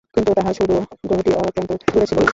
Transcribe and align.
কিন্তু 0.15 0.31
তাহার 0.33 0.53
শুভগ্রহটি 0.53 1.31
অত্যন্ত 1.41 1.69
দূরে 1.83 2.05
ছিল 2.07 2.19
না। 2.19 2.29